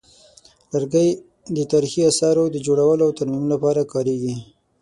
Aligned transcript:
لرګي 0.71 1.07
د 1.55 1.57
تاریخي 1.71 2.01
اثارو 2.11 2.43
د 2.49 2.57
جوړولو 2.65 3.03
او 3.07 3.15
ترمیم 3.19 3.45
لپاره 3.53 3.81
کارېږي. 3.93 4.35